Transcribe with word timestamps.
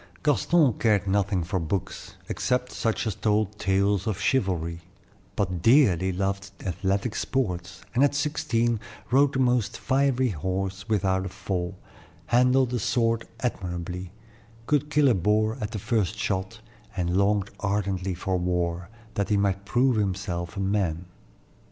Gaston 0.23 0.73
cared 0.79 1.05
nothing 1.05 1.43
for 1.43 1.59
books, 1.59 2.15
except 2.27 2.71
such 2.71 3.05
as 3.05 3.13
told 3.13 3.59
tales 3.59 4.07
of 4.07 4.19
chivalry; 4.19 4.79
but 5.35 5.61
dearly 5.61 6.11
loved 6.11 6.49
athletic 6.65 7.13
sports, 7.13 7.83
and 7.93 8.03
at 8.03 8.15
sixteen 8.15 8.79
rode 9.11 9.33
the 9.33 9.37
most 9.37 9.77
fiery 9.77 10.29
horse 10.29 10.89
without 10.89 11.27
a 11.27 11.29
fall, 11.29 11.77
handled 12.25 12.73
a 12.73 12.79
sword 12.79 13.27
admirably, 13.41 14.11
could 14.65 14.89
kill 14.89 15.07
a 15.07 15.13
boar 15.13 15.55
at 15.61 15.69
the 15.69 15.77
first 15.77 16.17
shot, 16.17 16.61
and 16.97 17.15
longed 17.15 17.51
ardently 17.59 18.15
for 18.15 18.37
war, 18.37 18.89
that 19.13 19.29
he 19.29 19.37
might 19.37 19.65
prove 19.65 19.97
himself 19.97 20.57
a 20.57 20.59
man. 20.59 21.05